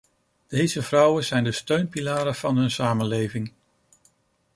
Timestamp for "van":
2.35-2.57